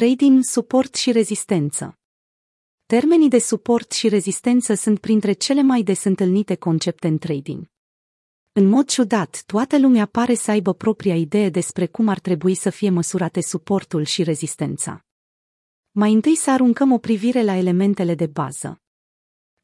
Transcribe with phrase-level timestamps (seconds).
[0.00, 1.98] Trading, suport și rezistență.
[2.86, 7.70] Termenii de suport și rezistență sunt printre cele mai des întâlnite concepte în trading.
[8.52, 12.70] În mod ciudat, toată lumea pare să aibă propria idee despre cum ar trebui să
[12.70, 15.04] fie măsurate suportul și rezistența.
[15.90, 18.83] Mai întâi să aruncăm o privire la elementele de bază.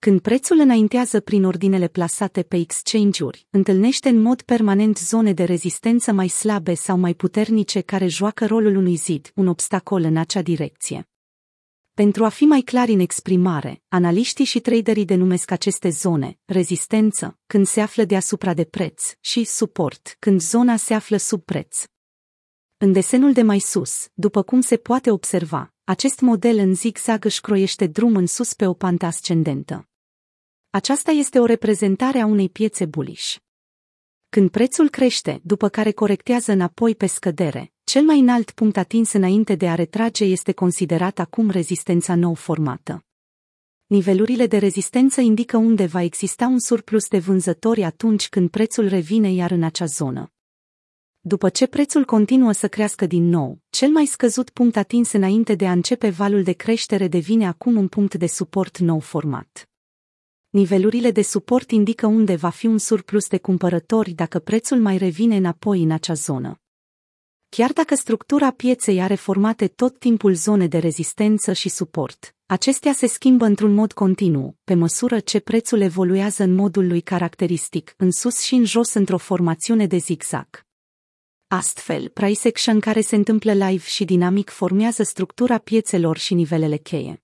[0.07, 6.12] Când prețul înaintează prin ordinele plasate pe exchange-uri, întâlnește în mod permanent zone de rezistență
[6.12, 11.09] mai slabe sau mai puternice care joacă rolul unui zid, un obstacol în acea direcție.
[11.95, 17.66] Pentru a fi mai clari în exprimare, analiștii și traderii denumesc aceste zone, rezistență, când
[17.66, 21.85] se află deasupra de preț, și suport, când zona se află sub preț.
[22.77, 27.41] În desenul de mai sus, după cum se poate observa, acest model în zigzag își
[27.41, 29.90] croiește drum în sus pe o pantă ascendentă.
[30.73, 33.37] Aceasta este o reprezentare a unei piețe bullish.
[34.29, 39.55] Când prețul crește, după care corectează înapoi pe scădere, cel mai înalt punct atins înainte
[39.55, 43.05] de a retrage este considerat acum rezistența nou formată.
[43.87, 49.32] Nivelurile de rezistență indică unde va exista un surplus de vânzători atunci când prețul revine
[49.32, 50.32] iar în acea zonă.
[51.21, 55.66] După ce prețul continuă să crească din nou, cel mai scăzut punct atins înainte de
[55.66, 59.70] a începe valul de creștere devine acum un punct de suport nou format.
[60.51, 65.37] Nivelurile de suport indică unde va fi un surplus de cumpărători dacă prețul mai revine
[65.37, 66.60] înapoi în acea zonă.
[67.48, 73.06] Chiar dacă structura pieței are formate tot timpul zone de rezistență și suport, acestea se
[73.06, 78.41] schimbă într-un mod continuu, pe măsură ce prețul evoluează în modul lui caracteristic, în sus
[78.41, 80.66] și în jos într-o formațiune de zigzag.
[81.47, 87.22] Astfel, price action care se întâmplă live și dinamic formează structura piețelor și nivelele cheie.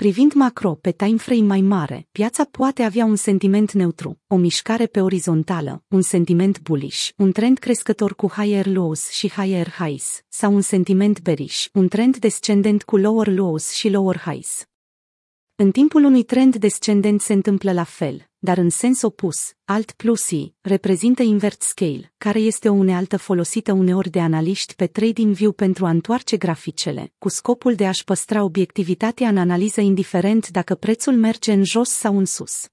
[0.00, 5.00] Privind macro pe timeframe mai mare, piața poate avea un sentiment neutru, o mișcare pe
[5.00, 10.60] orizontală, un sentiment bullish, un trend crescător cu higher lows și higher highs, sau un
[10.60, 14.64] sentiment bearish, un trend descendent cu lower lows și lower highs.
[15.54, 20.30] În timpul unui trend descendent se întâmplă la fel, dar în sens opus, alt plus
[20.30, 25.86] I reprezintă invert scale, care este o unealtă folosită uneori de analiști pe TradingView pentru
[25.86, 31.52] a întoarce graficele, cu scopul de a-și păstra obiectivitatea în analiză indiferent dacă prețul merge
[31.52, 32.68] în jos sau în sus.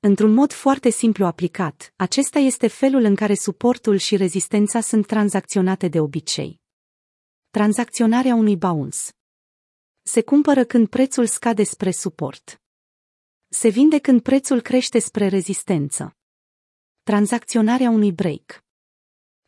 [0.00, 5.88] Într-un mod foarte simplu aplicat, acesta este felul în care suportul și rezistența sunt tranzacționate
[5.88, 6.60] de obicei.
[7.50, 8.98] Tranzacționarea unui bounce
[10.02, 12.61] se cumpără când prețul scade spre suport.
[13.54, 16.16] Se vinde când prețul crește spre rezistență.
[17.02, 18.64] Tranzacționarea unui break.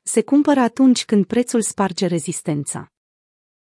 [0.03, 2.92] Se cumpără atunci când prețul sparge rezistența.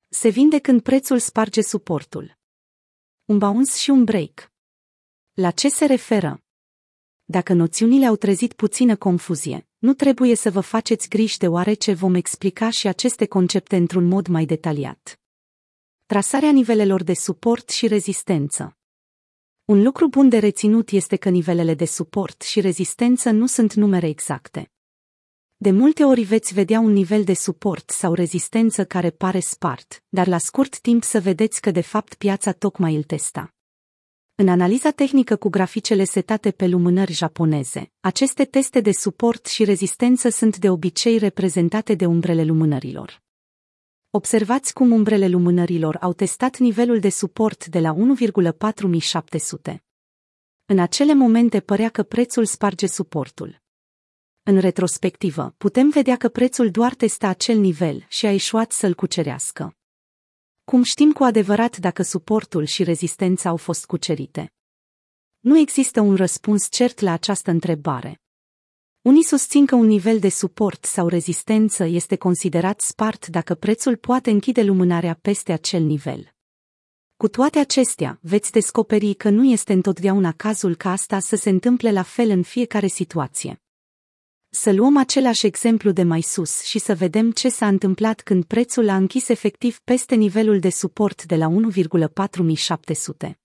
[0.09, 2.37] Se vinde când prețul sparge suportul.
[3.25, 4.51] Un bounce și un break.
[5.33, 6.43] La ce se referă?
[7.23, 12.69] Dacă noțiunile au trezit puțină confuzie, nu trebuie să vă faceți griji deoarece vom explica
[12.69, 15.19] și aceste concepte într-un mod mai detaliat.
[16.05, 18.77] Trasarea nivelelor de suport și rezistență.
[19.65, 24.07] Un lucru bun de reținut este că nivelele de suport și rezistență nu sunt numere
[24.07, 24.71] exacte.
[25.55, 30.27] De multe ori veți vedea un nivel de suport sau rezistență care pare spart, dar
[30.27, 33.53] la scurt timp să vedeți că de fapt piața tocmai îl testa.
[34.35, 40.29] În analiza tehnică cu graficele setate pe lumânări japoneze, aceste teste de suport și rezistență
[40.29, 43.22] sunt de obicei reprezentate de umbrele lumânărilor.
[44.15, 49.77] Observați cum umbrele lumânărilor au testat nivelul de suport de la 1,4700.
[50.65, 53.61] În acele momente părea că prețul sparge suportul.
[54.43, 59.75] În retrospectivă, putem vedea că prețul doar testa acel nivel și a ieșuat să-l cucerească.
[60.63, 64.53] Cum știm cu adevărat dacă suportul și rezistența au fost cucerite?
[65.39, 68.22] Nu există un răspuns cert la această întrebare.
[69.03, 74.29] Unii susțin că un nivel de suport sau rezistență este considerat spart dacă prețul poate
[74.29, 76.33] închide lumânarea peste acel nivel.
[77.17, 81.91] Cu toate acestea, veți descoperi că nu este întotdeauna cazul ca asta să se întâmple
[81.91, 83.61] la fel în fiecare situație.
[84.49, 88.89] Să luăm același exemplu de mai sus și să vedem ce s-a întâmplat când prețul
[88.89, 93.42] a închis efectiv peste nivelul de suport de la 1,4700.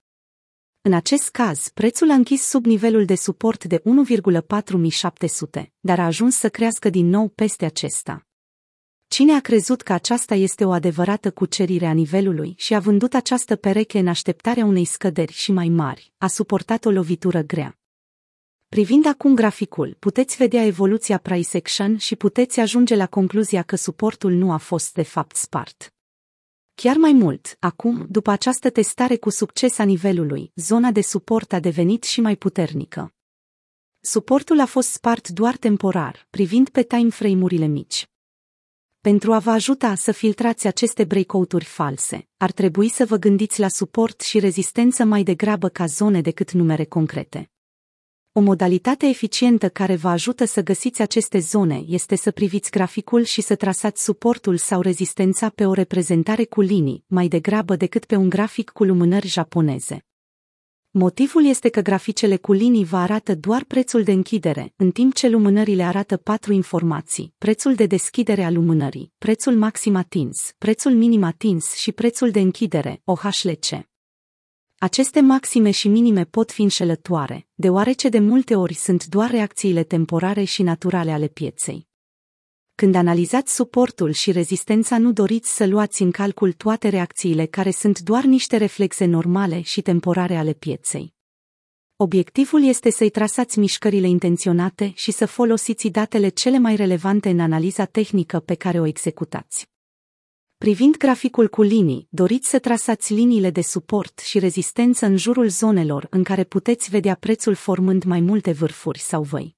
[0.83, 6.37] În acest caz, prețul a închis sub nivelul de suport de 1,4700, dar a ajuns
[6.37, 8.27] să crească din nou peste acesta.
[9.09, 13.57] Cine a crezut că aceasta este o adevărată cucerire a nivelului și a vândut această
[13.57, 17.79] pereche în așteptarea unei scăderi și mai mari, a suportat o lovitură grea.
[18.69, 24.33] Privind acum graficul, puteți vedea evoluția price action și puteți ajunge la concluzia că suportul
[24.33, 25.93] nu a fost de fapt spart.
[26.83, 31.61] Chiar mai mult, acum, după această testare cu succes a nivelului, zona de suport a
[31.61, 33.15] devenit și mai puternică.
[34.01, 38.09] Suportul a fost spart doar temporar, privind pe timeframe-urile mici.
[39.01, 43.69] Pentru a vă ajuta să filtrați aceste breakout-uri false, ar trebui să vă gândiți la
[43.69, 47.51] suport și rezistență mai degrabă ca zone decât numere concrete.
[48.39, 53.41] O modalitate eficientă care vă ajută să găsiți aceste zone este să priviți graficul și
[53.41, 58.29] să trasați suportul sau rezistența pe o reprezentare cu linii, mai degrabă decât pe un
[58.29, 60.05] grafic cu lumânări japoneze.
[60.91, 65.29] Motivul este că graficele cu linii vă arată doar prețul de închidere, în timp ce
[65.29, 71.75] lumânările arată patru informații, prețul de deschidere a lumânării, prețul maxim atins, prețul minim atins
[71.75, 73.87] și prețul de închidere, OHLC.
[74.81, 80.45] Aceste maxime și minime pot fi înșelătoare, deoarece de multe ori sunt doar reacțiile temporare
[80.45, 81.89] și naturale ale pieței.
[82.75, 87.99] Când analizați suportul și rezistența, nu doriți să luați în calcul toate reacțiile care sunt
[87.99, 91.15] doar niște reflexe normale și temporare ale pieței.
[91.97, 97.85] Obiectivul este să-i trasați mișcările intenționate și să folosiți datele cele mai relevante în analiza
[97.85, 99.69] tehnică pe care o executați.
[100.59, 106.07] Privind graficul cu linii, doriți să trasați liniile de suport și rezistență în jurul zonelor
[106.11, 109.57] în care puteți vedea prețul formând mai multe vârfuri sau văi.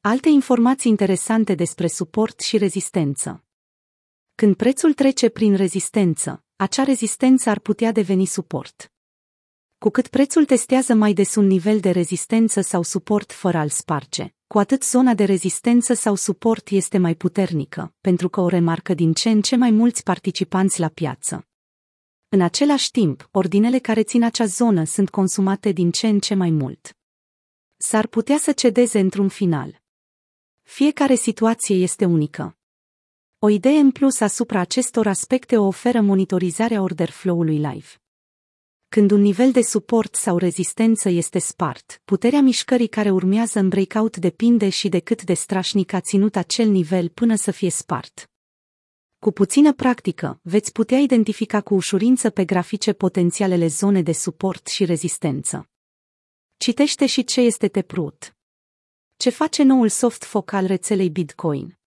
[0.00, 3.44] Alte informații interesante despre suport și rezistență.
[4.34, 8.92] Când prețul trece prin rezistență, acea rezistență ar putea deveni suport.
[9.78, 14.33] Cu cât prețul testează mai des un nivel de rezistență sau suport fără a-l sparge,
[14.46, 19.12] cu atât zona de rezistență sau suport este mai puternică, pentru că o remarcă din
[19.12, 21.46] ce în ce mai mulți participanți la piață.
[22.28, 26.50] În același timp, ordinele care țin acea zonă sunt consumate din ce în ce mai
[26.50, 26.96] mult.
[27.76, 29.82] S-ar putea să cedeze într-un final.
[30.62, 32.56] Fiecare situație este unică.
[33.38, 38.03] O idee în plus asupra acestor aspecte o oferă monitorizarea order flow-ului live.
[38.94, 44.16] Când un nivel de suport sau rezistență este spart, puterea mișcării care urmează în breakout
[44.16, 48.30] depinde și de cât de strașnic a ținut acel nivel până să fie spart.
[49.18, 54.84] Cu puțină practică, veți putea identifica cu ușurință pe grafice potențialele zone de suport și
[54.84, 55.68] rezistență.
[56.56, 58.36] Citește și ce este Teprut.
[59.16, 61.78] Ce face noul soft foc al rețelei Bitcoin?